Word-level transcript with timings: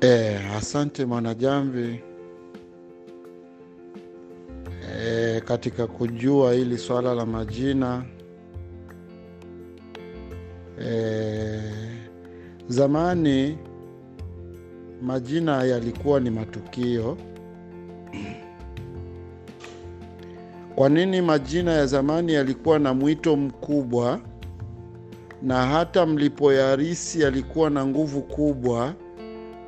E, 0.00 0.36
asante 0.56 1.04
Mwanajamvi. 1.04 2.00
E, 5.00 5.40
katika 5.40 5.86
kujua 5.86 6.52
hili 6.52 6.78
swala 6.78 7.14
la 7.14 7.26
majina 7.26 8.04
e, 10.86 11.60
zamani 12.68 13.58
majina 15.02 15.62
yalikuwa 15.64 16.20
ni 16.20 16.30
matukio. 16.30 17.16
Kwa 20.74 20.88
nini 20.88 21.22
majina 21.22 21.72
ya 21.72 21.86
zamani 21.86 22.32
yalikuwa 22.32 22.78
na 22.78 22.94
mwito 22.94 23.36
mkubwa 23.36 24.20
na 25.42 25.66
hata 25.66 26.06
mlipoyarisi 26.06 27.20
yalikuwa 27.20 27.70
na 27.70 27.86
nguvu 27.86 28.22
kubwa? 28.22 28.94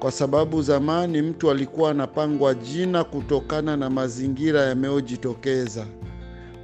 Kwa 0.00 0.12
sababu 0.12 0.62
zamani 0.62 1.22
mtu 1.22 1.50
alikuwa 1.50 1.90
anapangwa 1.90 2.54
jina 2.54 3.04
kutokana 3.04 3.76
na 3.76 3.90
mazingira 3.90 4.60
yanayojitokeza. 4.62 5.86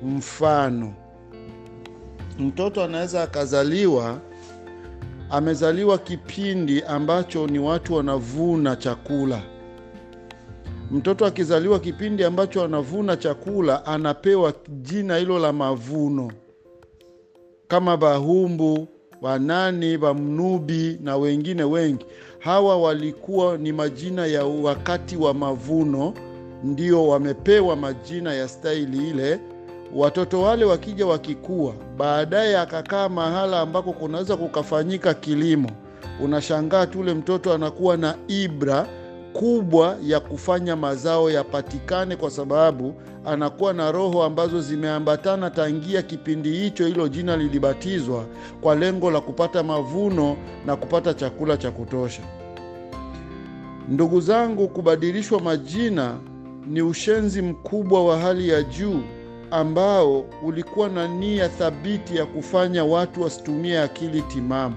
Mfano, 0.02 0.94
mtoto 2.38 2.84
anaweza 2.84 3.22
akazaliwa, 3.22 4.18
amezaliwa 5.30 5.98
kipindi 5.98 6.82
ambacho 6.82 7.46
ni 7.46 7.58
watu 7.58 7.94
wanavuna 7.94 8.76
chakula. 8.76 9.42
Mtoto 10.90 11.26
akizaliwa 11.26 11.78
kipindi 11.80 12.24
ambacho 12.24 12.64
anavuna 12.64 13.16
chakula, 13.16 13.86
anapewa 13.86 14.52
jina 14.68 15.16
hilo 15.16 15.38
la 15.38 15.52
mavuno, 15.52 16.32
kama 17.68 17.96
Bahumbu, 17.96 18.88
Wanani, 19.22 19.98
Bamnubi 19.98 20.98
na 21.02 21.16
wengine 21.16 21.64
wengi. 21.64 22.06
Hawa 22.38 22.76
walikuwa 22.76 23.58
ni 23.58 23.72
majina 23.72 24.26
ya 24.26 24.44
wakati 24.44 25.16
wa 25.16 25.34
mavuno, 25.34 26.14
ndio 26.64 27.08
wamepewa 27.08 27.76
majina 27.76 28.34
ya 28.34 28.48
staili 28.48 29.10
ile. 29.10 29.40
Watoto 29.94 30.42
wale 30.42 30.64
wakija 30.64 31.06
wakikua, 31.06 31.74
baadaye 31.96 32.58
akakaa 32.58 33.08
mahala 33.08 33.60
ambako 33.60 33.92
kunaweza 33.92 34.36
kukafanyika 34.36 35.14
kilimo, 35.14 35.70
unashangaa 36.20 36.86
tule 36.86 37.14
mtoto 37.14 37.52
anakuwa 37.54 37.96
na 37.96 38.14
ibra 38.28 38.86
kubwa 39.40 39.96
ya 40.02 40.20
kufanya 40.20 40.76
mazao 40.76 41.30
yapatikane, 41.30 42.16
kwa 42.16 42.30
sababu 42.30 42.94
anakuwa 43.24 43.72
na 43.72 43.92
roho 43.92 44.22
ambazo 44.24 44.60
zimeambatana 44.60 45.50
tangia 45.50 46.02
kipindi 46.02 46.50
hicho 46.50 46.86
hilo 46.86 47.08
jina 47.08 47.36
lilibatizwa, 47.36 48.24
kwa 48.60 48.74
lengo 48.74 49.10
la 49.10 49.20
kupata 49.20 49.62
mavuno 49.62 50.36
na 50.66 50.76
kupata 50.76 51.14
chakula 51.14 51.56
cha 51.56 51.70
kutosha. 51.70 52.22
Ndugu 53.88 54.20
zangu, 54.20 54.68
kubadilishwa 54.68 55.40
majina 55.40 56.16
ni 56.66 56.82
ushenzi 56.82 57.42
mkubwa 57.42 58.04
wa 58.04 58.18
hali 58.18 58.48
ya 58.48 58.62
juu 58.62 59.00
ambao 59.50 60.24
ulikuwa 60.42 60.88
na 60.88 61.08
nia 61.08 61.48
thabiti 61.48 62.16
ya 62.16 62.26
kufanya 62.26 62.84
watu 62.84 63.22
wasitumie 63.22 63.80
akili 63.80 64.22
timamu. 64.22 64.76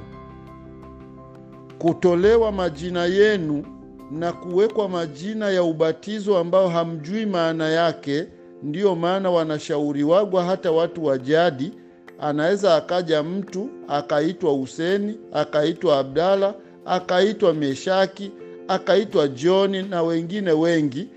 Kutolewa 1.79 2.51
majina 2.51 3.05
yenu 3.05 3.78
na 4.11 4.33
kuwekwa 4.33 4.89
majina 4.89 5.49
ya 5.49 5.63
ubatizo 5.63 6.37
ambao 6.37 6.67
hamjui 6.69 7.25
maana 7.25 7.69
yake. 7.69 8.25
Ndiyo 8.63 8.95
maana 8.95 9.31
wanashauriwagwa 9.31 10.43
hata 10.43 10.71
watu 10.71 11.05
wa 11.05 11.17
jadi. 11.17 11.71
Anaweza 12.19 12.75
akaja 12.75 13.23
mtu 13.23 13.69
akaitwa 13.87 14.51
Huseni, 14.51 15.17
akaitwa 15.33 15.99
Abdala, 15.99 16.53
akaitwa 16.85 17.53
Meshaki, 17.53 18.31
akaitwa 18.67 19.27
Joni 19.27 19.83
na 19.83 20.03
wengine 20.03 20.51
wengi, 20.51 21.07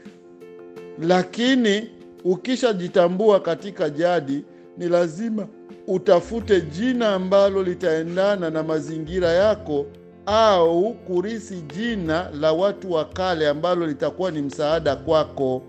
lakini 0.98 1.88
ukishajitambua 2.24 3.40
katika 3.40 3.90
jadi, 3.90 4.44
ni 4.78 4.88
lazima 4.88 5.46
utafute 5.86 6.60
jina 6.60 7.08
ambalo 7.14 7.62
litaendana 7.62 8.50
na 8.50 8.62
mazingira 8.62 9.28
yako 9.32 9.86
au 10.26 10.94
kurisi 10.94 11.54
jina 11.60 12.30
la 12.40 12.52
watu 12.52 12.92
wa 12.92 13.04
kale 13.04 13.48
ambalo 13.48 13.86
litakuwa 13.86 14.30
ni 14.30 14.42
msaada 14.42 14.96
kwako, 14.96 15.62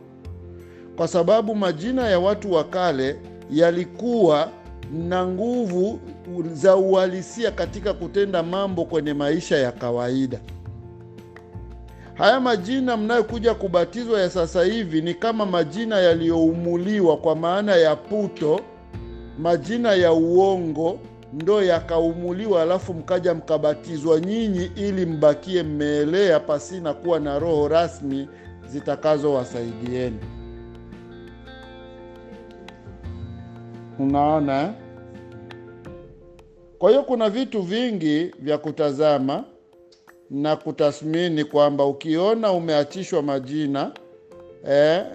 kwa 0.96 1.08
sababu 1.08 1.56
majina 1.56 2.08
ya 2.09 2.19
watu 2.19 2.53
wa 2.53 2.63
kale 2.63 3.19
yalikuwa 3.52 4.50
na 4.94 5.28
nguvu 5.28 6.00
za 6.53 6.75
uhalisia 6.75 7.52
katika 7.52 7.94
kutenda 7.94 8.44
mambo 8.44 8.86
kwenye 8.86 9.13
maisha 9.13 9.58
ya 9.58 9.72
kawaida. 9.72 10.40
Haya 12.13 12.40
majina 12.40 12.97
mnayokuja 12.97 13.53
kubatizwa 13.53 14.22
ya 14.22 14.30
sasa 14.30 14.63
hivi 14.63 15.02
ni 15.02 15.13
kama 15.13 15.46
majina 15.46 16.00
yaliyoumuliwa, 16.00 17.18
kwa 17.18 17.36
maana 17.36 17.75
ya 17.75 17.96
puto, 17.96 18.59
majina 19.40 19.94
ya 19.96 20.13
uongo 20.13 21.00
ndo 21.34 21.64
yakaumuliwa, 21.64 22.62
alafu 22.62 22.94
mkaja 22.94 23.34
mkabatizwa 23.34 24.20
nyinyi 24.20 24.72
ili 24.76 25.06
mbakie 25.06 25.64
mmeelea 25.64 26.40
pasina 26.40 26.94
kuwa 26.94 27.20
na 27.20 27.40
roho 27.40 27.68
rasmi 27.68 28.28
zitakazowasaidieni. 28.68 30.20
Unaona 34.00 34.62
eh? 34.62 34.70
Kwa 36.80 36.90
hiyo 36.90 37.04
kuna 37.04 37.30
vitu 37.30 37.62
vingi 37.62 38.24
vya 38.40 38.58
kutazama 38.58 39.44
na 40.30 40.56
kutathmini 40.56 41.44
kwamba 41.44 41.86
ukiona 41.86 42.52
umeachishwa 42.52 43.22
majina 43.22 43.92
eh, 44.70 45.06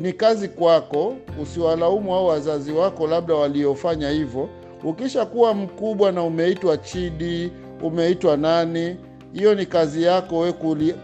ni 0.00 0.12
kazi 0.12 0.48
kwako, 0.48 1.16
usiwalaumu 1.42 2.14
au 2.14 2.26
wazazi 2.26 2.72
wako 2.72 3.06
labda 3.06 3.34
waliofanya 3.34 4.10
hivyo. 4.10 4.48
Ukisha 4.84 5.26
kuwa 5.26 5.54
mkubwa 5.54 6.12
na 6.12 6.22
umeitwa 6.22 6.76
Chidi, 6.76 7.52
umeitwa 7.82 8.36
nani, 8.36 8.96
hiyo 9.32 9.54
ni 9.54 9.66
kazi 9.66 10.02
yako 10.02 10.38
we 10.38 10.52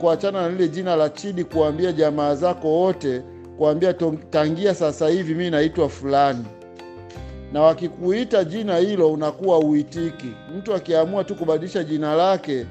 kuachana 0.01 0.43
na 0.43 0.49
lile 0.49 0.69
jina 0.69 0.97
la 0.97 1.09
Chidi, 1.11 1.45
kuambia 1.45 1.93
jamaa 1.93 2.35
zako 2.35 2.69
wote, 2.69 3.23
kuambia 3.59 3.95
tangia 4.31 4.75
sasa 4.75 5.09
hivi 5.09 5.35
mi 5.35 5.51
naitwa 5.51 5.89
fulani, 5.89 6.45
na 7.53 7.63
wakikuita 7.63 8.45
jina 8.45 8.77
hilo 8.77 9.13
unakuwa 9.13 9.59
uitiki. 9.59 10.33
Mtu 10.59 10.75
akiamua 10.75 11.25
tu 11.25 11.35
kubadilisha 11.35 11.85
jina 11.85 12.15
lake, 12.15 12.67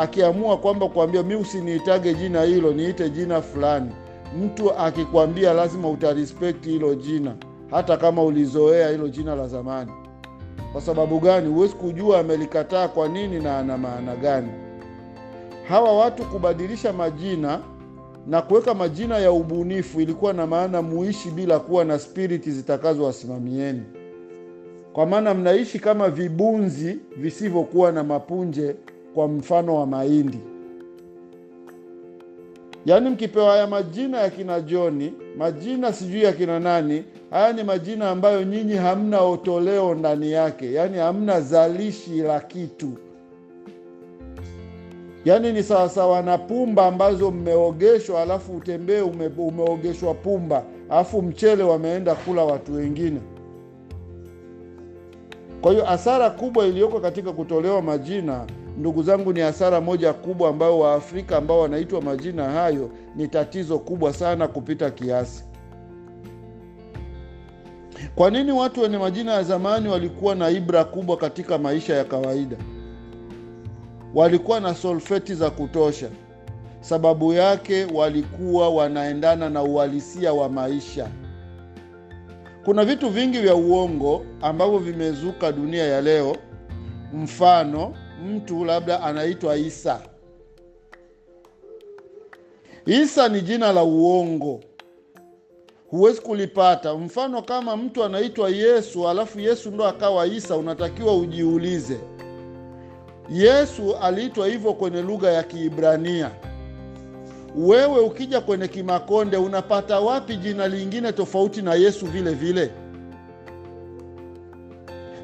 akiamua 0.00 0.56
kwamba 0.56 0.88
kuambia 0.88 1.22
mi 1.22 1.34
usiniitage 1.34 2.14
jina 2.14 2.42
hilo, 2.42 2.72
niite 2.72 3.10
jina 3.10 3.42
fulani, 3.42 3.90
mtu 4.38 4.72
akikwambia 4.74 5.52
lazima 5.52 5.88
utarispekti 5.90 6.70
hilo 6.70 6.94
jina, 6.94 7.34
hata 7.70 7.96
kama 7.96 8.22
ulizoea 8.24 8.88
hilo 8.90 9.08
jina 9.08 9.34
la 9.34 9.48
zamani. 9.48 9.92
Kwa 10.72 10.80
sababu 10.80 11.20
gani? 11.20 11.48
Huwezi 11.48 11.74
kujua 11.74 12.18
amelikataa 12.20 12.88
kwa 12.88 13.08
nini 13.08 13.40
na 13.40 13.58
ana 13.58 13.78
maana 13.78 14.16
gani. 14.16 14.48
Hawa 15.68 15.98
watu 15.98 16.24
kubadilisha 16.24 16.92
majina 16.92 17.60
na 18.26 18.42
kuweka 18.42 18.74
majina 18.74 19.18
ya 19.18 19.32
ubunifu 19.32 20.00
ilikuwa 20.00 20.32
na 20.32 20.46
maana 20.46 20.82
muishi 20.82 21.30
bila 21.30 21.58
kuwa 21.58 21.84
na 21.84 21.98
spiriti 21.98 22.50
zitakazowasimamieni, 22.50 23.82
kwa 24.92 25.06
maana 25.06 25.34
mnaishi 25.34 25.78
kama 25.78 26.10
vibunzi 26.10 26.98
visivyokuwa 27.16 27.92
na 27.92 28.04
mapunje, 28.04 28.76
kwa 29.14 29.28
mfano 29.28 29.76
wa 29.76 29.86
mahindi. 29.86 30.38
Yaani 32.86 33.10
mkipewa 33.10 33.50
haya 33.50 33.66
majina 33.66 34.20
ya 34.20 34.30
kina 34.30 34.60
Joni, 34.60 35.12
majina 35.38 35.92
sijui 35.92 36.22
ya 36.22 36.32
kina 36.32 36.60
nani, 36.60 37.04
haya 37.30 37.52
ni 37.52 37.64
majina 37.64 38.10
ambayo 38.10 38.42
nyinyi 38.44 38.74
hamna 38.74 39.20
otoleo 39.20 39.94
ndani 39.94 40.32
yake, 40.32 40.72
yaani 40.72 40.98
hamna 40.98 41.40
zalishi 41.40 42.10
la 42.22 42.40
kitu. 42.40 42.88
Yaani 45.24 45.52
ni 45.52 45.62
sawasawa 45.62 46.22
na 46.22 46.38
pumba 46.38 46.86
ambazo 46.86 47.30
mmeogeshwa, 47.30 48.22
alafu 48.22 48.52
utembee 48.56 49.00
ume, 49.00 49.26
umeogeshwa 49.38 50.14
pumba, 50.14 50.62
alafu 50.90 51.22
mchele 51.22 51.62
wameenda 51.62 52.14
kula 52.14 52.44
watu 52.44 52.74
wengine. 52.74 53.20
Kwa 55.60 55.72
hiyo 55.72 55.84
hasara 55.84 56.30
kubwa 56.30 56.66
iliyoko 56.66 57.00
katika 57.00 57.32
kutolewa 57.32 57.82
majina 57.82 58.46
ndugu 58.78 59.02
zangu, 59.02 59.32
ni 59.32 59.40
hasara 59.40 59.80
moja 59.80 60.12
kubwa 60.12 60.48
ambayo 60.50 60.78
Waafrika 60.78 61.36
ambao 61.36 61.60
wanaitwa 61.60 62.02
majina 62.02 62.44
hayo 62.50 62.90
ni 63.16 63.28
tatizo 63.28 63.78
kubwa 63.78 64.12
sana 64.12 64.48
kupita 64.48 64.90
kiasi. 64.90 65.44
Kwa 68.14 68.30
nini 68.30 68.52
watu 68.52 68.80
wenye 68.80 68.98
majina 68.98 69.32
ya 69.32 69.42
zamani 69.42 69.88
walikuwa 69.88 70.34
na 70.34 70.50
ibra 70.50 70.84
kubwa 70.84 71.16
katika 71.16 71.58
maisha 71.58 71.94
ya 71.94 72.04
kawaida? 72.04 72.56
Walikuwa 74.14 74.60
na 74.60 74.74
solfeti 74.74 75.34
za 75.34 75.50
kutosha. 75.50 76.08
Sababu 76.80 77.32
yake 77.32 77.84
walikuwa 77.94 78.68
wanaendana 78.70 79.50
na 79.50 79.62
uhalisia 79.62 80.32
wa 80.32 80.48
maisha. 80.48 81.08
Kuna 82.64 82.84
vitu 82.84 83.08
vingi 83.10 83.38
vya 83.38 83.54
uongo 83.54 84.24
ambavyo 84.42 84.78
vimezuka 84.78 85.52
dunia 85.52 85.84
ya 85.84 86.00
leo. 86.00 86.36
Mfano, 87.14 87.94
mtu 88.26 88.64
labda 88.64 89.00
anaitwa 89.02 89.56
Isa 89.56 90.00
Isa 92.86 93.28
ni 93.28 93.40
jina 93.40 93.72
la 93.72 93.82
uongo, 93.84 94.60
huwezi 95.90 96.20
kulipata. 96.20 96.94
Mfano, 96.94 97.42
kama 97.42 97.76
mtu 97.76 98.04
anaitwa 98.04 98.50
Yesu 98.50 99.08
alafu 99.08 99.40
Yesu 99.40 99.70
ndo 99.70 99.86
akawa 99.86 100.26
Isa, 100.26 100.56
unatakiwa 100.56 101.16
ujiulize, 101.16 101.96
Yesu 103.32 103.96
aliitwa 103.96 104.46
hivyo 104.48 104.72
kwenye 104.74 105.02
lugha 105.02 105.30
ya 105.32 105.42
Kiibrania. 105.42 106.30
Wewe 107.56 108.00
ukija 108.00 108.40
kwenye 108.40 108.68
Kimakonde 108.68 109.36
unapata 109.36 110.00
wapi 110.00 110.36
jina 110.36 110.68
lingine 110.68 111.12
tofauti 111.12 111.62
na 111.62 111.74
Yesu 111.74 112.06
vile 112.06 112.34
vile? 112.34 112.70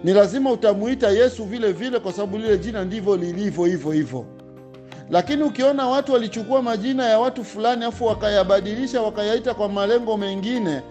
Ni 0.04 0.12
lazima 0.12 0.52
utamuita 0.52 1.08
Yesu 1.10 1.44
vile 1.44 1.72
vile, 1.72 1.98
kwa 1.98 2.12
sababu 2.12 2.38
lile 2.38 2.58
jina 2.58 2.84
ndivyo 2.84 3.16
lilivyo 3.16 3.64
hivyo 3.64 3.92
hivyo. 3.92 4.24
Lakini 5.10 5.42
ukiona 5.42 5.86
watu 5.88 6.12
walichukua 6.12 6.62
majina 6.62 7.04
ya 7.06 7.18
watu 7.18 7.44
fulani 7.44 7.84
afu 7.84 8.04
wakayabadilisha 8.04 9.02
wakayaita 9.02 9.54
kwa 9.54 9.68
malengo 9.68 10.16
mengine, 10.16 10.82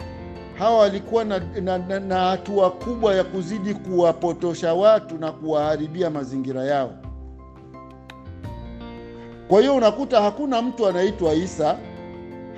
hawa 0.60 0.78
walikuwa 0.78 1.24
na, 1.24 1.40
na, 1.62 1.78
na, 1.78 2.00
na 2.00 2.20
hatua 2.20 2.72
kubwa 2.72 3.16
ya 3.16 3.24
kuzidi 3.24 3.74
kuwapotosha 3.74 4.74
watu 4.74 5.18
na 5.18 5.32
kuwaharibia 5.32 6.10
mazingira 6.10 6.64
yao. 6.66 6.92
Kwa 9.48 9.60
hiyo 9.62 9.76
unakuta 9.76 10.22
hakuna 10.22 10.62
mtu 10.62 10.88
anaitwa 10.88 11.34
Isa, 11.34 11.78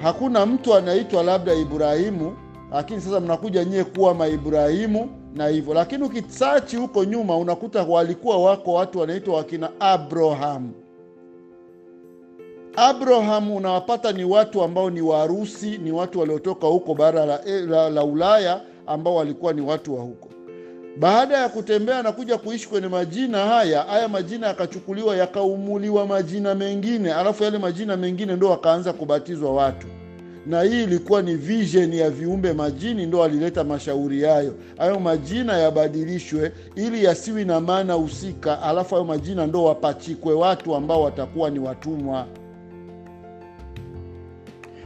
hakuna 0.02 0.46
mtu 0.46 0.76
anaitwa 0.76 1.24
labda 1.24 1.54
Ibrahimu, 1.54 2.38
lakini 2.72 3.02
sasa 3.02 3.20
mnakuja 3.20 3.64
nyie 3.66 3.84
kuwa 3.84 4.14
maibrahimu 4.14 5.25
na 5.36 5.48
hivyo. 5.48 5.74
Lakini 5.74 6.04
ukisachi 6.04 6.78
huko 6.78 7.04
nyuma 7.04 7.38
unakuta 7.38 7.84
walikuwa 7.84 8.38
wako 8.44 8.74
watu 8.74 9.00
wanaitwa 9.00 9.36
wakina 9.38 9.70
Abraham. 9.80 10.72
Abraham 12.76 13.52
unawapata 13.52 14.12
ni 14.12 14.24
watu 14.24 14.64
ambao 14.64 14.90
ni 14.90 15.02
Warusi, 15.02 15.78
ni 15.78 15.92
watu 15.92 16.20
waliotoka 16.20 16.68
huko 16.68 16.94
bara 16.94 17.26
la, 17.26 17.40
la, 17.68 17.90
la 17.90 18.04
Ulaya 18.04 18.62
ambao 18.88 19.16
walikuwa 19.16 19.54
ni 19.54 19.62
watu 19.62 19.96
wa 19.96 20.02
huko. 20.02 20.30
Baada 21.00 21.38
ya 21.38 21.50
kutembea 21.50 22.04
na 22.04 22.12
kuja 22.12 22.38
kuishi 22.38 22.70
kwenye 22.70 22.88
majina 22.88 23.38
haya, 23.46 23.82
haya 23.84 24.08
majina 24.08 24.48
yakachukuliwa 24.48 25.16
yakaumuliwa 25.18 26.06
majina 26.08 26.56
mengine, 26.56 27.14
alafu 27.14 27.44
yale 27.44 27.58
majina 27.58 27.98
mengine 27.98 28.36
ndo 28.36 28.50
wakaanza 28.50 28.94
kubatizwa 28.94 29.54
watu, 29.54 29.88
na 30.46 30.62
hii 30.62 30.84
ilikuwa 30.84 31.22
ni 31.22 31.36
vision 31.36 31.94
ya 31.94 32.10
viumbe 32.10 32.54
majini, 32.54 33.06
ndo 33.06 33.24
alileta 33.24 33.64
mashauri 33.64 34.22
hayo, 34.24 34.56
hayo 34.78 35.00
majina 35.00 35.58
yabadilishwe 35.58 36.52
ili 36.76 37.04
yasiwi 37.04 37.46
na 37.46 37.60
maana 37.62 37.94
husika, 37.94 38.62
alafu 38.62 38.96
hayo 38.96 39.06
majina 39.08 39.48
ndo 39.48 39.64
wapachikwe 39.64 40.34
watu 40.34 40.76
ambao 40.76 41.02
watakuwa 41.02 41.50
ni 41.50 41.60
watumwa. 41.60 42.28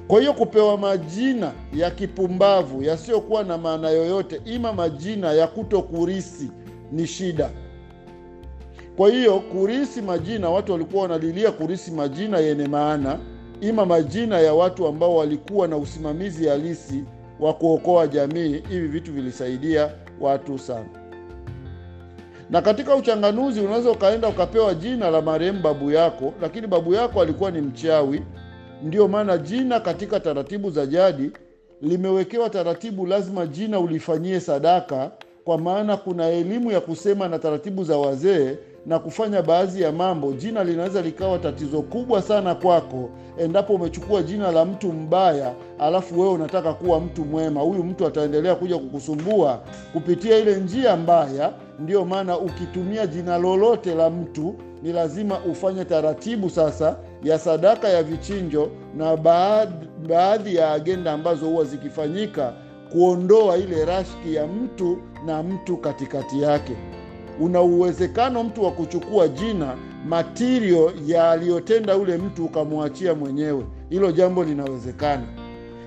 Kwa 0.07 0.19
hiyo 0.19 0.33
kupewa 0.33 0.77
majina 0.77 1.51
ya 1.73 1.91
kipumbavu 1.91 2.83
yasiyokuwa 2.83 3.43
na 3.43 3.57
maana 3.57 3.89
yoyote, 3.89 4.41
ima 4.45 4.73
majina 4.73 5.31
ya 5.33 5.47
kuto 5.47 5.81
kurisi 5.81 6.51
ni 6.91 7.07
shida. 7.07 7.49
Kwa 8.97 9.09
hiyo 9.09 9.39
kurisi 9.39 10.01
majina, 10.01 10.49
watu 10.49 10.71
walikuwa 10.71 11.01
wanalilia 11.03 11.51
kurisi 11.51 11.91
majina 11.91 12.37
yenye 12.37 12.67
maana, 12.67 13.19
ima 13.61 13.85
majina 13.85 14.39
ya 14.39 14.53
watu 14.53 14.87
ambao 14.87 15.15
walikuwa 15.15 15.67
na 15.67 15.77
usimamizi 15.77 16.47
halisi 16.47 17.03
wa 17.39 17.53
kuokoa 17.53 18.07
jamii. 18.07 18.63
Hivi 18.69 18.87
vitu 18.87 19.13
vilisaidia 19.13 19.91
watu 20.21 20.59
sana. 20.59 20.85
Na 22.49 22.61
katika 22.61 22.95
uchanganuzi, 22.95 23.61
unaweza 23.61 23.91
ukaenda 23.91 24.27
ukapewa 24.27 24.73
jina 24.73 25.09
la 25.09 25.21
marehemu 25.21 25.61
babu 25.61 25.91
yako, 25.91 26.33
lakini 26.41 26.67
babu 26.67 26.93
yako 26.93 27.21
alikuwa 27.21 27.51
ni 27.51 27.61
mchawi. 27.61 28.21
Ndiyo 28.83 29.07
maana 29.07 29.37
jina 29.37 29.79
katika 29.79 30.19
taratibu 30.19 30.71
za 30.71 30.85
jadi 30.85 31.31
limewekewa 31.81 32.49
taratibu, 32.49 33.05
lazima 33.05 33.45
jina 33.47 33.79
ulifanyie 33.79 34.39
sadaka, 34.39 35.11
kwa 35.43 35.57
maana 35.57 35.97
kuna 35.97 36.27
elimu 36.29 36.71
ya 36.71 36.81
kusema 36.81 37.27
na 37.27 37.39
taratibu 37.39 37.83
za 37.83 37.97
wazee 37.97 38.55
na 38.85 38.99
kufanya 38.99 39.41
baadhi 39.41 39.81
ya 39.81 39.91
mambo. 39.91 40.33
Jina 40.33 40.63
linaweza 40.63 41.01
likawa 41.01 41.39
tatizo 41.39 41.81
kubwa 41.81 42.21
sana 42.21 42.55
kwako 42.55 43.09
endapo 43.37 43.73
umechukua 43.73 44.23
jina 44.23 44.51
la 44.51 44.65
mtu 44.65 44.93
mbaya, 44.93 45.53
alafu 45.79 46.19
wewe 46.19 46.31
unataka 46.33 46.73
kuwa 46.73 46.99
mtu 46.99 47.25
mwema. 47.25 47.61
Huyu 47.61 47.83
mtu 47.83 48.07
ataendelea 48.07 48.55
kuja 48.55 48.77
kukusumbua 48.77 49.59
kupitia 49.93 50.37
ile 50.37 50.55
njia 50.55 50.95
mbaya. 50.95 51.53
Ndiyo 51.79 52.05
maana 52.05 52.37
ukitumia 52.37 53.07
jina 53.07 53.37
lolote 53.37 53.95
la 53.95 54.09
mtu 54.09 54.55
ni 54.83 54.93
lazima 54.93 55.39
ufanye 55.39 55.85
taratibu 55.85 56.49
sasa 56.49 56.95
ya 57.23 57.39
sadaka 57.39 57.89
ya 57.89 58.03
vichinjo 58.03 58.69
na 58.97 59.17
baadhi, 59.17 59.87
baadhi 60.09 60.55
ya 60.55 60.71
agenda 60.71 61.11
ambazo 61.13 61.45
huwa 61.45 61.63
zikifanyika 61.65 62.53
kuondoa 62.91 63.57
ile 63.57 63.85
rashki 63.85 64.35
ya 64.35 64.47
mtu 64.47 64.97
na 65.25 65.43
mtu 65.43 65.77
katikati 65.77 66.41
yake. 66.41 66.73
Una 67.39 67.61
uwezekano 67.61 68.43
mtu 68.43 68.63
wa 68.63 68.71
kuchukua 68.71 69.27
jina 69.27 69.75
matirio 70.07 70.93
yaliyotenda 71.05 71.97
ule 71.97 72.17
mtu 72.17 72.45
ukamwachia 72.45 73.15
mwenyewe. 73.15 73.65
Hilo 73.89 74.11
jambo 74.11 74.43
linawezekana. 74.43 75.23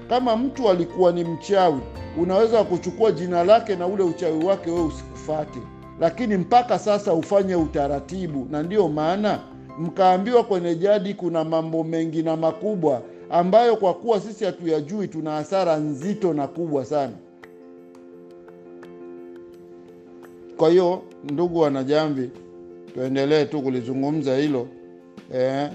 Kama 0.09 0.37
mtu 0.37 0.69
alikuwa 0.71 1.13
ni 1.13 1.25
mchawi, 1.25 1.81
unaweza 2.23 2.65
kuchukua 2.65 3.13
jina 3.13 3.45
lake 3.45 3.77
na 3.77 3.87
ule 3.87 4.03
uchawi 4.03 4.45
wake 4.45 4.71
wewe 4.71 4.85
usikufate, 4.85 5.59
lakini 6.01 6.37
mpaka 6.37 6.79
sasa 6.79 7.13
ufanye 7.13 7.55
utaratibu. 7.57 8.47
Na 8.51 8.63
ndiyo 8.63 8.89
maana 8.89 9.39
mkaambiwa 9.79 10.45
kwenye 10.45 10.75
jadi 10.75 11.15
kuna 11.15 11.45
mambo 11.45 11.85
mengi 11.85 12.23
na 12.23 12.37
makubwa 12.37 13.03
ambayo 13.31 13.77
kwa 13.77 13.95
kuwa 13.95 14.21
sisi 14.21 14.45
hatuyajui, 14.45 15.09
tuna 15.09 15.31
hasara 15.31 15.77
nzito 15.77 16.33
na 16.35 16.47
kubwa 16.49 16.85
sana. 16.85 17.13
Kwa 20.57 20.71
hiyo 20.71 21.03
ndugu 21.25 21.61
wanajamvi, 21.61 22.31
tuendelee 22.95 23.45
tu 23.45 23.63
kulizungumza 23.63 24.37
hilo 24.37 24.67
eh. 25.35 25.71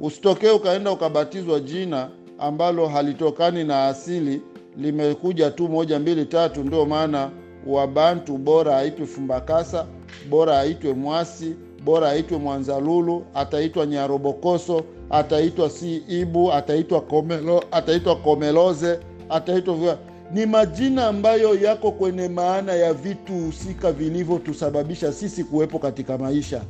Usitokee 0.00 0.50
ukaenda 0.50 0.92
ukabatizwa 0.92 1.60
jina 1.60 2.10
ambalo 2.38 2.86
halitokani 2.86 3.64
na 3.64 3.86
asili, 3.86 4.42
limekuja 4.76 5.50
tu 5.50 5.68
moja 5.68 5.98
mbili 5.98 6.24
tatu. 6.24 6.64
Ndio 6.64 6.86
maana 6.86 7.30
Wabantu 7.66 8.38
bora 8.38 8.76
aitwe 8.78 9.06
Fumbakasa, 9.06 9.86
bora 10.30 10.60
aitwe 10.60 10.92
Mwasi, 10.94 11.54
bora 11.84 12.08
aitwe 12.10 12.38
Mwanzalulu, 12.38 13.24
ataitwa 13.34 13.86
Nyarobokoso, 13.86 14.82
ataitwa 15.10 15.70
si 15.70 15.96
Ibu, 15.96 16.52
ataitwa 16.52 17.00
Komelo, 17.00 17.64
ataitwa 17.70 18.16
Komeloze, 18.16 18.98
ataitwa 19.28 19.98
ni 20.32 20.46
majina 20.46 21.06
ambayo 21.06 21.54
yako 21.54 21.90
kwenye 21.90 22.28
maana 22.28 22.72
ya 22.72 22.92
vitu 22.94 23.32
husika 23.32 23.92
vilivyotusababisha 23.92 25.12
sisi 25.12 25.44
kuwepo 25.44 25.78
katika 25.78 26.18
maisha. 26.18 26.62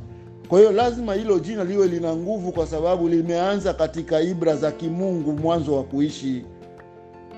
Kwa 0.47 0.59
hiyo 0.59 0.71
lazima 0.71 1.13
hilo 1.13 1.39
jina 1.39 1.63
liwe 1.63 1.87
lina 1.87 2.15
nguvu, 2.15 2.51
kwa 2.51 2.67
sababu 2.67 3.09
limeanza 3.09 3.73
katika 3.73 4.21
ibra 4.21 4.55
za 4.55 4.71
kimungu, 4.71 5.31
mwanzo 5.33 5.75
wa 5.75 5.83
kuishi. 5.83 6.45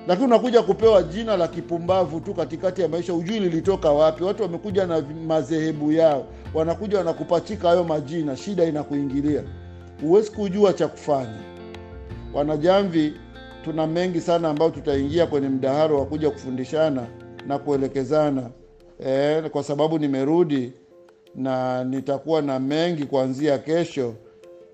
Lakini 0.08 0.28
unakuja 0.28 0.62
kupewa 0.62 1.04
jina 1.04 1.38
la 1.38 1.48
kipumbavu 1.48 2.20
tu 2.20 2.34
katikati 2.34 2.82
ya 2.82 2.88
maisha, 2.88 3.14
hujui 3.14 3.40
lilitoka 3.40 3.92
wapi. 3.92 4.24
Watu 4.24 4.44
wamekuja 4.44 4.88
na 4.88 5.02
madhehebu 5.28 5.92
yao, 5.92 6.26
wanakuja 6.54 6.98
wanakupachika 6.98 7.68
hayo 7.68 7.84
majina, 7.84 8.38
shida 8.38 8.64
inakuingilia, 8.66 9.44
huwezi 10.02 10.32
kujua 10.32 10.74
cha 10.74 10.88
kufanya. 10.88 11.40
Wanajamvi, 12.34 13.14
tuna 13.70 13.88
mengi 13.88 14.22
sana 14.22 14.50
ambayo 14.50 14.72
tutaingia 14.72 15.28
kwenye 15.28 15.50
mdaharo 15.50 16.00
wa 16.00 16.06
kuja 16.06 16.30
kufundishana 16.32 17.08
na 17.48 17.60
kuelekezana 17.60 18.50
e, 19.06 19.42
kwa 19.42 19.64
sababu 19.64 20.00
nimerudi 20.00 20.74
na 21.36 21.84
nitakuwa 21.84 22.42
na 22.42 22.60
mengi 22.60 23.04
kuanzia 23.06 23.58
kesho 23.58 24.14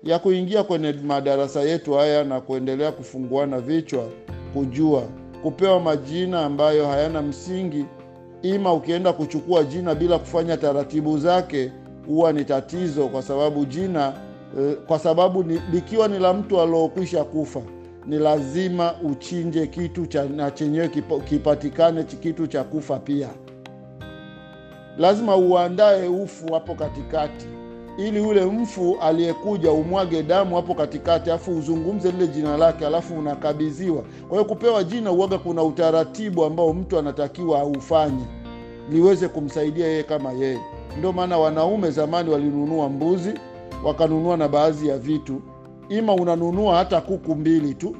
ya 0.02 0.18
kuingia 0.18 0.62
kwenye 0.62 0.92
madarasa 0.92 1.60
yetu 1.62 1.92
haya 1.92 2.24
na 2.24 2.40
kuendelea 2.40 2.92
kufunguana 2.92 3.60
vichwa, 3.60 4.08
kujua 4.54 5.02
kupewa 5.42 5.80
majina 5.80 6.44
ambayo 6.44 6.86
hayana 6.86 7.22
msingi. 7.22 7.84
Ima 8.42 8.72
ukienda 8.72 9.12
kuchukua 9.12 9.64
jina 9.64 9.94
bila 9.94 10.18
kufanya 10.18 10.56
taratibu 10.56 11.18
zake, 11.18 11.72
huwa 12.06 12.32
ni 12.32 12.44
tatizo, 12.44 13.08
kwa 13.08 13.22
sababu 13.22 13.64
jina 13.64 14.12
kwa 14.86 14.98
sababu 14.98 15.42
likiwa 15.72 16.08
ni 16.08 16.18
la 16.18 16.32
mtu 16.32 16.60
aliokwisha 16.60 17.24
kufa 17.24 17.62
ni 18.06 18.18
lazima 18.18 18.94
uchinje 19.02 19.66
kitu 19.66 20.06
cha 20.06 20.24
na 20.24 20.50
chenyewe 20.50 20.88
kipatikane 21.28 22.04
kitu 22.04 22.46
cha 22.46 22.64
kufa 22.64 22.98
pia. 22.98 23.28
Lazima 24.98 25.36
uandae 25.36 26.08
ufu 26.08 26.52
hapo 26.54 26.74
katikati, 26.74 27.46
ili 27.98 28.20
ule 28.20 28.44
mfu 28.44 28.96
aliyekuja 29.00 29.72
umwage 29.72 30.22
damu 30.22 30.56
hapo 30.56 30.74
katikati, 30.74 31.30
alafu 31.30 31.58
uzungumze 31.58 32.10
lile 32.12 32.26
jina 32.28 32.56
lake, 32.56 32.86
alafu 32.86 33.18
unakabidhiwa. 33.18 34.02
Kwa 34.28 34.30
hiyo 34.38 34.44
kupewa 34.44 34.84
jina 34.84 35.12
uwaga, 35.12 35.38
kuna 35.38 35.62
utaratibu 35.62 36.44
ambao 36.44 36.72
mtu 36.72 36.98
anatakiwa 36.98 37.60
aufanye 37.60 38.24
liweze 38.90 39.28
kumsaidia 39.28 39.86
yeye 39.86 40.02
kama 40.02 40.32
yeye. 40.32 40.60
Ndio 40.98 41.12
maana 41.12 41.38
wanaume 41.38 41.90
zamani 41.90 42.30
walinunua 42.30 42.88
mbuzi, 42.88 43.34
wakanunua 43.84 44.36
na 44.36 44.48
baadhi 44.48 44.88
ya 44.88 44.98
vitu 44.98 45.42
ima 45.88 46.14
unanunua 46.14 46.76
hata 46.76 47.00
kuku 47.00 47.34
mbili 47.34 47.74
tu, 47.74 47.96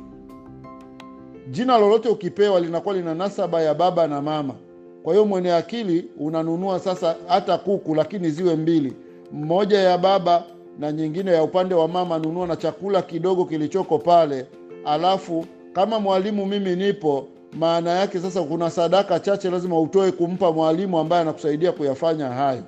jina 1.50 1.78
lolote 1.78 2.08
ukipewa 2.08 2.60
linakuwa 2.60 2.94
lina 2.94 3.14
nasaba 3.14 3.62
ya 3.62 3.74
baba 3.74 4.06
na 4.06 4.22
mama. 4.22 4.54
Kwa 5.02 5.12
hiyo 5.12 5.24
mwenye 5.26 5.52
akili 5.52 6.08
unanunua 6.18 6.80
sasa 6.80 7.16
hata 7.26 7.58
kuku, 7.58 7.94
lakini 7.94 8.30
ziwe 8.30 8.56
mbili, 8.56 8.92
mmoja 9.32 9.78
ya 9.78 9.98
baba 9.98 10.44
na 10.78 10.92
nyingine 10.92 11.30
ya 11.32 11.42
upande 11.42 11.74
wa 11.74 11.88
mama. 11.88 12.18
Nunua 12.18 12.46
na 12.46 12.56
chakula 12.56 13.02
kidogo 13.02 13.44
kilichoko 13.44 13.98
pale, 13.98 14.46
alafu 14.84 15.44
kama 15.72 16.00
mwalimu 16.00 16.46
mimi 16.46 16.76
nipo, 16.76 17.26
maana 17.58 17.90
yake 17.90 18.20
sasa 18.20 18.42
kuna 18.42 18.70
sadaka 18.70 19.20
chache 19.20 19.50
lazima 19.50 19.80
utoe 19.80 20.12
kumpa 20.12 20.52
mwalimu 20.52 20.98
ambaye 20.98 21.22
anakusaidia 21.22 21.72
kuyafanya 21.72 22.28
hayo. 22.28 22.62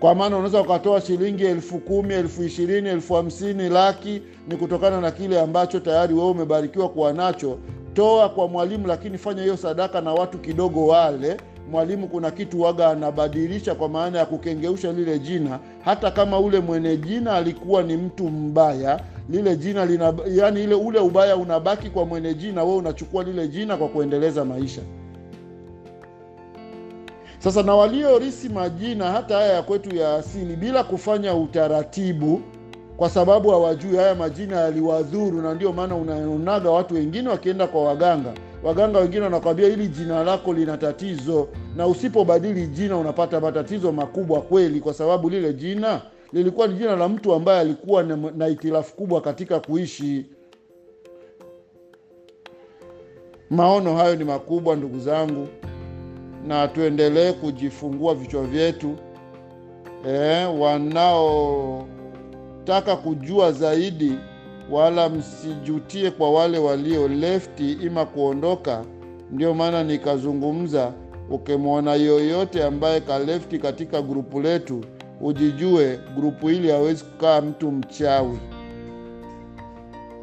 Kwa 0.00 0.14
maana 0.14 0.36
unaweza 0.36 0.60
ukatoa 0.60 1.00
shilingi 1.00 1.44
elfu 1.44 1.78
kumi, 1.78 2.14
elfu 2.14 2.42
ishirini, 2.44 2.88
elfu 2.88 3.14
hamsini, 3.14 3.68
laki, 3.68 4.22
ni 4.48 4.56
kutokana 4.56 5.00
na 5.00 5.10
kile 5.10 5.40
ambacho 5.40 5.80
tayari 5.80 6.14
wewe 6.14 6.30
umebarikiwa 6.30 6.88
kuwa 6.88 7.12
nacho. 7.12 7.58
Toa 7.94 8.28
kwa 8.28 8.48
mwalimu, 8.48 8.86
lakini 8.86 9.18
fanya 9.18 9.42
hiyo 9.42 9.56
sadaka 9.56 10.00
na 10.00 10.12
watu 10.12 10.38
kidogo 10.38 10.86
wale. 10.86 11.36
Mwalimu 11.70 12.08
kuna 12.08 12.30
kitu 12.30 12.60
waga 12.60 12.88
anabadilisha, 12.90 13.74
kwa 13.74 13.88
maana 13.88 14.18
ya 14.18 14.26
kukengeusha 14.26 14.92
lile 14.92 15.18
jina. 15.18 15.58
Hata 15.84 16.10
kama 16.10 16.38
ule 16.38 16.60
mwenye 16.60 16.96
jina 16.96 17.32
alikuwa 17.32 17.82
ni 17.82 17.96
mtu 17.96 18.28
mbaya, 18.28 19.00
lile 19.28 19.56
jina 19.56 19.86
lina, 19.86 20.14
yani 20.28 20.64
ile 20.64 20.74
ule 20.74 20.98
ubaya 20.98 21.36
unabaki 21.36 21.90
kwa 21.90 22.04
mwenye 22.06 22.34
jina, 22.34 22.64
wewe 22.64 22.76
unachukua 22.76 23.24
lile 23.24 23.48
jina 23.48 23.76
kwa 23.76 23.88
kuendeleza 23.88 24.44
maisha. 24.44 24.80
Sasa 27.40 27.62
na 27.62 27.74
waliorisi 27.74 28.48
majina 28.48 29.10
hata 29.10 29.34
haya 29.36 29.52
ya 29.52 29.62
kwetu 29.62 29.96
ya 29.96 30.14
asili 30.14 30.56
bila 30.56 30.84
kufanya 30.84 31.34
utaratibu, 31.34 32.40
kwa 32.96 33.10
sababu 33.10 33.50
hawajui 33.50 33.96
haya 33.96 34.14
majina 34.14 34.56
yaliwadhuru, 34.60 35.42
na 35.42 35.54
ndio 35.54 35.72
maana 35.72 35.96
unaonaga 35.96 36.70
watu 36.70 36.94
wengine 36.94 37.28
wakienda 37.28 37.66
kwa 37.66 37.84
waganga, 37.84 38.32
waganga 38.64 38.98
wengine 38.98 39.22
wanakwambia 39.22 39.68
hili 39.68 39.88
jina 39.88 40.24
lako 40.24 40.52
lina 40.52 40.76
tatizo, 40.76 41.48
na 41.76 41.86
usipobadili 41.86 42.66
jina 42.66 42.96
unapata 42.96 43.40
matatizo 43.40 43.92
makubwa 43.92 44.40
kweli, 44.42 44.80
kwa 44.80 44.94
sababu 44.94 45.30
lile 45.30 45.52
jina 45.54 46.00
lilikuwa 46.32 46.66
ni 46.66 46.74
jina 46.74 46.96
la 46.96 47.08
mtu 47.08 47.34
ambaye 47.34 47.60
alikuwa 47.60 48.02
na, 48.36 48.48
itilafu 48.48 48.94
kubwa 48.96 49.20
katika 49.20 49.60
kuishi. 49.60 50.26
Maono 53.50 53.96
hayo 53.96 54.16
ni 54.16 54.24
makubwa, 54.24 54.76
ndugu 54.76 54.98
zangu 54.98 55.48
na 56.46 56.68
tuendelee 56.68 57.32
kujifungua 57.32 58.14
vichwa 58.14 58.42
vyetu. 58.44 58.94
E, 60.08 60.44
wanaotaka 60.44 61.86
kujua 63.02 63.52
zaidi, 63.52 64.12
wala 64.70 65.08
msijutie 65.08 66.10
kwa 66.10 66.30
wale 66.30 66.58
walio 66.58 67.08
lefti 67.08 67.72
ima 67.72 68.06
kuondoka. 68.06 68.84
Ndio 69.32 69.54
maana 69.54 69.84
nikazungumza, 69.84 70.92
ukimwona 71.30 71.94
yoyote 71.94 72.64
ambaye 72.64 73.00
kalefti 73.00 73.58
katika 73.58 74.02
grupu 74.02 74.40
letu, 74.40 74.84
ujijue 75.20 75.98
grupu 76.16 76.48
hili 76.48 76.70
hawezi 76.70 77.04
kukaa 77.04 77.40
mtu 77.40 77.70
mchawi. 77.72 78.38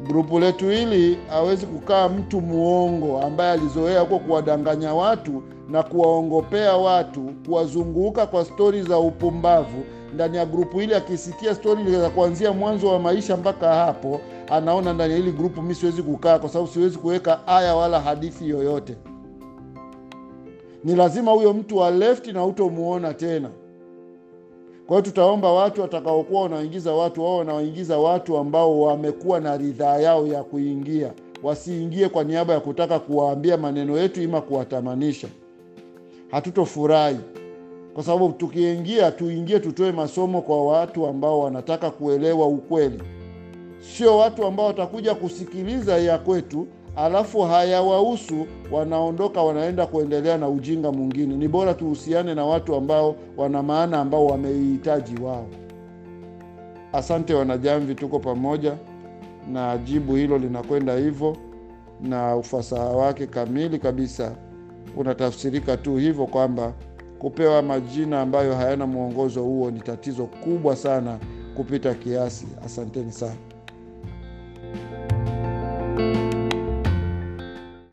Grupu 0.04 0.40
letu 0.40 0.70
hili 0.70 1.18
hawezi 1.30 1.66
kukaa 1.66 2.10
mtu 2.10 2.42
muongo 2.42 3.22
ambaye 3.22 3.52
alizoea 3.52 4.00
huko 4.00 4.20
kuwadanganya 4.20 4.94
watu 4.94 5.44
na 5.70 5.84
kuwaongopea 5.84 6.78
watu, 6.78 7.22
kuwazunguka 7.46 8.26
kwa 8.28 8.46
stori 8.46 8.82
za 8.84 9.00
upumbavu 9.00 9.84
ndani 10.14 10.38
ya 10.38 10.46
grupu 10.46 10.80
hili. 10.80 10.94
Akisikia 10.94 11.56
stori 11.56 11.92
za 11.92 12.10
kuanzia 12.10 12.52
mwanzo 12.54 12.88
wa 12.88 13.00
maisha 13.00 13.38
mpaka 13.38 13.74
hapo, 13.76 14.20
anaona 14.50 14.94
ndani 14.94 15.12
ya 15.14 15.18
hili 15.20 15.32
grupu 15.32 15.62
mi 15.62 15.76
siwezi 15.76 16.04
kukaa, 16.04 16.40
kwa 16.40 16.50
sababu 16.50 16.72
siwezi 16.72 16.98
kuweka 16.98 17.48
aya 17.48 17.76
wala 17.76 18.00
hadithi 18.00 18.50
yoyote. 18.50 18.96
Ni 20.84 20.96
lazima 20.96 21.32
huyo 21.32 21.54
mtu 21.54 21.78
wa 21.78 21.92
lefti 21.92 22.32
na 22.34 22.46
utomuona 22.46 23.14
tena. 23.14 23.50
Kwa 24.88 24.96
hiyo 24.96 25.02
tutaomba 25.02 25.52
watu 25.54 25.82
watakaokuwa 25.82 26.42
wanaingiza 26.42 26.94
watu 26.94 27.24
wao 27.24 27.38
wanaoingiza 27.38 27.98
watu 27.98 28.38
ambao 28.38 28.82
wamekuwa 28.82 29.40
na 29.40 29.58
ridhaa 29.58 29.98
yao 29.98 30.28
ya 30.28 30.44
kuingia, 30.44 31.14
wasiingie 31.44 32.10
kwa 32.10 32.24
niaba 32.24 32.54
ya 32.54 32.60
kutaka 32.60 33.00
kuwaambia 33.00 33.58
maneno 33.58 33.98
yetu 33.98 34.22
ima 34.22 34.42
kuwatamanisha. 34.42 35.28
Hatutofurahi. 36.32 37.18
Kwa 37.94 38.04
sababu 38.04 38.30
tukiingia, 38.30 39.12
tuingie 39.12 39.60
tutoe 39.60 39.92
masomo 39.92 40.42
kwa 40.42 40.64
watu 40.66 41.08
ambao 41.08 41.40
wanataka 41.40 41.92
kuelewa 41.92 42.48
ukweli, 42.48 43.02
sio 43.80 44.18
watu 44.18 44.46
ambao 44.46 44.66
watakuja 44.66 45.16
kusikiliza 45.16 45.98
ya 45.98 46.18
kwetu 46.18 46.68
alafu 46.98 47.42
hayawahusu, 47.42 48.48
wanaondoka 48.72 49.42
wanaenda 49.42 49.86
kuendelea 49.86 50.38
na 50.38 50.50
ujinga 50.50 50.92
mwingine. 50.92 51.36
Ni 51.36 51.48
bora 51.48 51.74
tuhusiane 51.74 52.36
na 52.36 52.46
watu 52.46 52.76
ambao 52.76 53.16
wana 53.38 53.64
maana, 53.64 54.00
ambao 54.00 54.26
wameihitaji 54.26 55.22
wao. 55.24 55.48
Asante 56.94 57.34
Wanajamvi, 57.34 57.96
tuko 57.96 58.20
pamoja 58.20 58.78
na 59.52 59.78
jibu 59.78 60.16
hilo 60.16 60.38
linakwenda 60.38 60.96
hivyo, 60.96 61.38
na 62.02 62.36
ufasaha 62.36 62.86
wake 62.90 63.28
kamili 63.28 63.80
kabisa 63.80 64.36
unatafsirika 64.98 65.78
tu 65.78 65.96
hivyo 65.96 66.26
kwamba 66.28 66.74
kupewa 67.20 67.62
majina 67.62 68.22
ambayo 68.22 68.56
hayana 68.56 68.88
mwongozo 68.88 69.44
huo 69.44 69.72
ni 69.72 69.80
tatizo 69.80 70.26
kubwa 70.26 70.76
sana 70.76 71.20
kupita 71.56 71.94
kiasi. 71.94 72.48
Asanteni 72.66 73.12
sana. 73.12 73.36